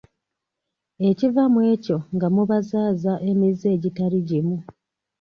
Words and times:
Ekiva 1.09 1.43
mu 1.53 1.59
ekyo 1.73 1.97
nga 2.15 2.27
mubazaaza 2.35 3.13
emize 3.31 3.65
egitali 3.75 4.19
gimu. 4.27 4.57